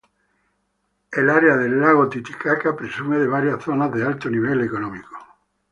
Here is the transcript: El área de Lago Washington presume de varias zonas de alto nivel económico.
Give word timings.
El 1.11 1.29
área 1.29 1.55
de 1.57 1.69
Lago 1.69 2.05
Washington 2.05 2.75
presume 2.75 3.19
de 3.19 3.27
varias 3.27 3.61
zonas 3.63 3.93
de 3.93 4.03
alto 4.03 4.31
nivel 4.31 4.61
económico. 4.61 5.15